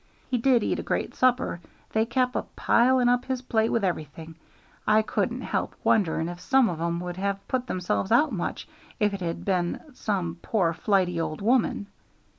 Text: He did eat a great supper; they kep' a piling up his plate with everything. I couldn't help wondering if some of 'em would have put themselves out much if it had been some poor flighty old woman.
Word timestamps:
He 0.31 0.39
did 0.39 0.63
eat 0.63 0.79
a 0.79 0.81
great 0.81 1.13
supper; 1.13 1.59
they 1.91 2.07
kep' 2.07 2.35
a 2.35 2.41
piling 2.55 3.07
up 3.07 3.25
his 3.25 3.43
plate 3.43 3.69
with 3.71 3.83
everything. 3.83 4.33
I 4.87 5.03
couldn't 5.03 5.41
help 5.41 5.75
wondering 5.83 6.27
if 6.27 6.39
some 6.41 6.69
of 6.69 6.81
'em 6.81 6.99
would 7.01 7.17
have 7.17 7.47
put 7.47 7.67
themselves 7.67 8.11
out 8.11 8.31
much 8.31 8.67
if 8.99 9.13
it 9.13 9.21
had 9.21 9.45
been 9.45 9.79
some 9.93 10.39
poor 10.41 10.73
flighty 10.73 11.21
old 11.21 11.39
woman. 11.43 11.85